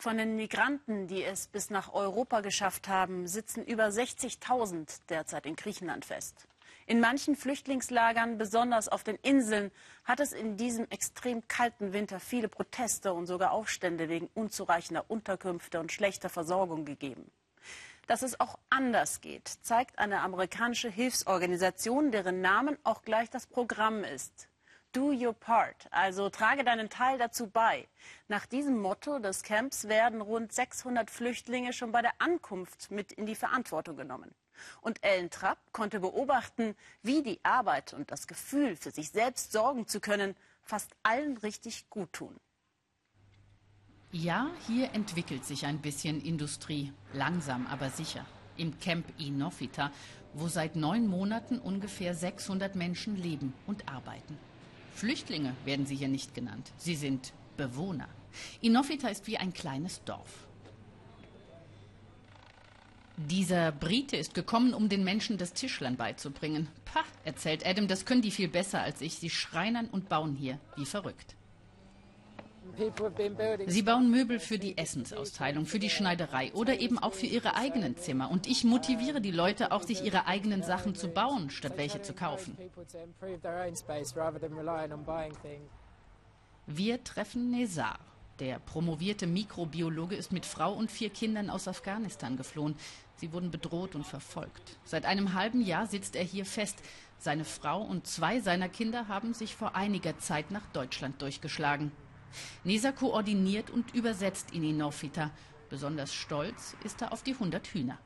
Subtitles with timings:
[0.00, 5.56] Von den Migranten, die es bis nach Europa geschafft haben, sitzen über 60.000 derzeit in
[5.56, 6.48] Griechenland fest.
[6.86, 9.70] In manchen Flüchtlingslagern, besonders auf den Inseln,
[10.04, 15.78] hat es in diesem extrem kalten Winter viele Proteste und sogar Aufstände wegen unzureichender Unterkünfte
[15.78, 17.30] und schlechter Versorgung gegeben.
[18.06, 24.02] Dass es auch anders geht, zeigt eine amerikanische Hilfsorganisation, deren Namen auch gleich das Programm
[24.02, 24.49] ist.
[24.92, 27.86] Do your part, also trage deinen Teil dazu bei.
[28.26, 33.24] Nach diesem Motto des Camps werden rund 600 Flüchtlinge schon bei der Ankunft mit in
[33.24, 34.34] die Verantwortung genommen.
[34.80, 39.86] Und Ellen Trapp konnte beobachten, wie die Arbeit und das Gefühl, für sich selbst sorgen
[39.86, 42.34] zu können, fast allen richtig gut tun.
[44.10, 48.26] Ja, hier entwickelt sich ein bisschen Industrie, langsam aber sicher.
[48.56, 49.92] Im Camp Inofita,
[50.34, 54.36] wo seit neun Monaten ungefähr 600 Menschen leben und arbeiten.
[54.94, 56.72] Flüchtlinge werden sie hier nicht genannt.
[56.76, 58.08] Sie sind Bewohner.
[58.60, 60.46] Inofita ist wie ein kleines Dorf.
[63.16, 66.68] Dieser Brite ist gekommen, um den Menschen das Tischlern beizubringen.
[66.86, 69.16] Pah, erzählt Adam, das können die viel besser als ich.
[69.16, 71.36] Sie schreinern und bauen hier wie verrückt.
[73.66, 77.96] Sie bauen Möbel für die Essensausteilung, für die Schneiderei oder eben auch für ihre eigenen
[77.96, 78.30] Zimmer.
[78.30, 82.12] Und ich motiviere die Leute auch, sich ihre eigenen Sachen zu bauen, statt welche zu
[82.12, 82.56] kaufen.
[86.66, 87.98] Wir treffen Nezar.
[88.38, 92.74] Der promovierte Mikrobiologe ist mit Frau und vier Kindern aus Afghanistan geflohen.
[93.16, 94.78] Sie wurden bedroht und verfolgt.
[94.84, 96.78] Seit einem halben Jahr sitzt er hier fest.
[97.18, 101.92] Seine Frau und zwei seiner Kinder haben sich vor einiger Zeit nach Deutschland durchgeschlagen.
[102.64, 105.30] Nesa koordiniert und übersetzt in Inofita.
[105.68, 107.98] Besonders stolz ist er auf die 100 Hühner.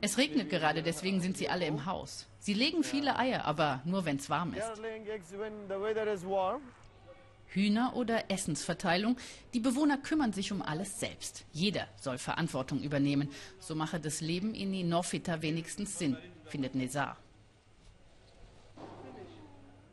[0.00, 2.26] Es regnet gerade, deswegen sind sie alle im Haus.
[2.38, 4.70] Sie legen viele Eier, aber nur wenn es warm ist.
[7.54, 9.16] Hühner oder Essensverteilung.
[9.54, 11.46] Die Bewohner kümmern sich um alles selbst.
[11.52, 13.30] Jeder soll Verantwortung übernehmen.
[13.60, 17.16] So mache das Leben in Inofita wenigstens Sinn, findet Nezar.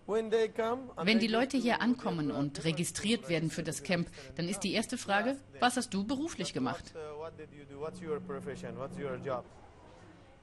[0.08, 4.98] Wenn die Leute hier ankommen und registriert werden für das Camp, dann ist die erste
[4.98, 6.94] Frage, was hast du beruflich gemacht?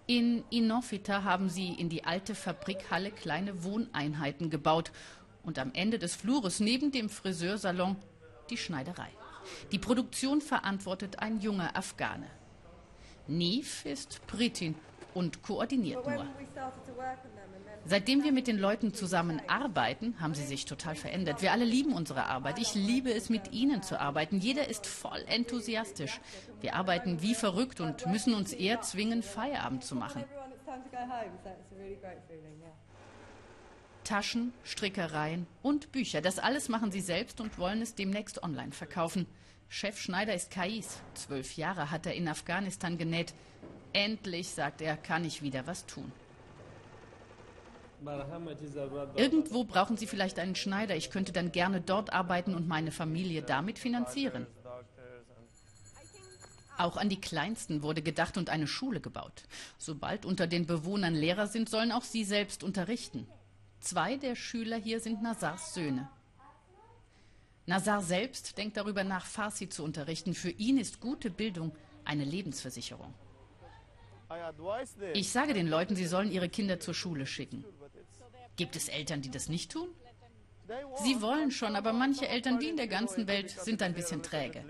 [0.07, 4.91] In Inofita haben sie in die alte Fabrikhalle kleine Wohneinheiten gebaut
[5.43, 7.97] und am Ende des Flures neben dem Friseursalon
[8.49, 9.11] die Schneiderei.
[9.73, 12.31] Die Produktion verantwortet ein junger Afghane.
[13.27, 14.75] Nif ist Britin
[15.19, 16.25] und koordiniert nur.
[17.84, 21.43] Seitdem wir mit den Leuten zusammenarbeiten, haben sie sich total verändert.
[21.43, 22.59] Wir alle lieben unsere Arbeit.
[22.61, 24.39] Ich liebe es, mit ihnen zu arbeiten.
[24.39, 26.21] Jeder ist voll enthusiastisch.
[26.61, 30.25] Wir arbeiten wie verrückt und müssen uns eher zwingen, Feierabend zu machen.
[34.05, 36.21] Taschen, Strickereien und Bücher.
[36.21, 39.27] Das alles machen sie selbst und wollen es demnächst online verkaufen.
[39.69, 41.01] Chef Schneider ist Kais.
[41.15, 43.34] Zwölf Jahre hat er in Afghanistan genäht.
[43.98, 46.12] Endlich, sagt er, kann ich wieder was tun.
[49.16, 50.94] Irgendwo brauchen Sie vielleicht einen Schneider.
[50.94, 54.47] Ich könnte dann gerne dort arbeiten und meine Familie damit finanzieren.
[56.76, 59.42] Auch an die Kleinsten wurde gedacht und eine Schule gebaut.
[59.78, 63.26] Sobald unter den Bewohnern Lehrer sind, sollen auch sie selbst unterrichten.
[63.80, 66.09] Zwei der Schüler hier sind Nazars Söhne.
[67.66, 70.34] Nazar selbst denkt darüber nach, Farsi zu unterrichten.
[70.34, 73.12] Für ihn ist gute Bildung eine Lebensversicherung.
[75.15, 77.65] Ich sage den Leuten, sie sollen ihre Kinder zur Schule schicken.
[78.56, 79.89] Gibt es Eltern, die das nicht tun?
[81.03, 84.62] Sie wollen schon, aber manche Eltern, die in der ganzen Welt, sind ein bisschen träge.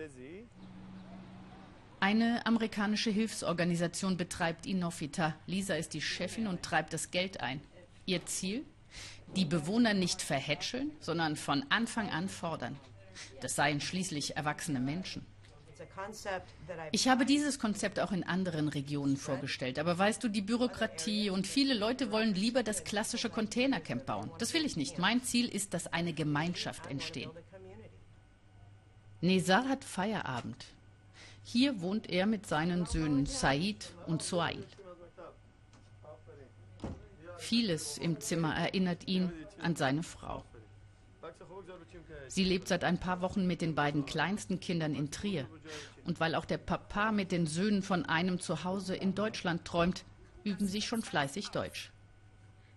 [2.00, 5.34] Eine amerikanische Hilfsorganisation betreibt Inofita.
[5.46, 7.60] Lisa ist die Chefin und treibt das Geld ein.
[8.06, 8.64] Ihr Ziel?
[9.34, 12.78] Die Bewohner nicht verhätscheln, sondern von Anfang an fordern.
[13.40, 15.26] Das seien schließlich erwachsene Menschen.
[16.92, 19.78] Ich habe dieses Konzept auch in anderen Regionen vorgestellt.
[19.78, 24.30] Aber weißt du, die Bürokratie und viele Leute wollen lieber das klassische Containercamp bauen.
[24.38, 24.98] Das will ich nicht.
[24.98, 27.30] Mein Ziel ist, dass eine Gemeinschaft entsteht.
[29.20, 30.66] Nezar hat Feierabend.
[31.42, 34.64] Hier wohnt er mit seinen Söhnen Said und Suail.
[37.38, 40.44] Vieles im Zimmer erinnert ihn an seine Frau.
[42.28, 45.48] Sie lebt seit ein paar Wochen mit den beiden kleinsten Kindern in Trier.
[46.04, 50.04] Und weil auch der Papa mit den Söhnen von einem Zuhause in Deutschland träumt,
[50.44, 51.90] üben sie schon fleißig Deutsch.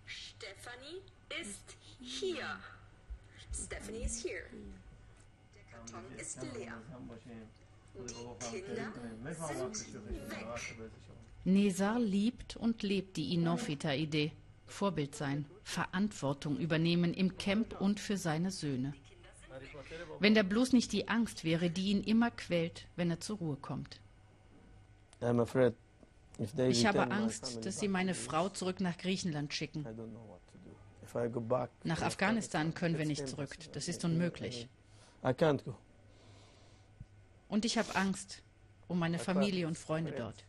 [0.06, 1.00] Stephanie
[1.40, 2.58] ist hier.
[3.54, 4.40] Stephanie ist hier.
[5.54, 6.74] Der Karton ist leer.
[7.94, 8.92] Die Kinder
[9.72, 10.76] sind weg.
[11.44, 14.32] Nesar liebt und lebt die Inofita-Idee.
[14.66, 18.94] Vorbild sein, Verantwortung übernehmen im Camp und für seine Söhne.
[20.18, 23.56] Wenn da bloß nicht die Angst wäre, die ihn immer quält, wenn er zur Ruhe
[23.56, 24.00] kommt.
[26.68, 29.86] Ich habe Angst, dass sie meine Frau zurück nach Griechenland schicken.
[31.84, 33.56] Nach Afghanistan können wir nicht zurück.
[33.72, 34.68] Das ist unmöglich.
[37.48, 38.42] Und ich habe Angst
[38.88, 40.44] um meine Familie und Freunde dort.